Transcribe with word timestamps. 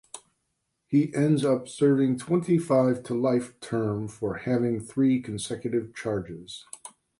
He 0.87 1.13
ends 1.13 1.45
up 1.45 1.67
serving 1.67 2.17
twenty-five 2.17 3.03
to 3.03 3.13
life 3.13 3.59
term 3.59 4.07
for 4.07 4.37
having 4.37 4.79
three 4.79 5.21
consecutive 5.21 5.93
charges. 5.93 6.65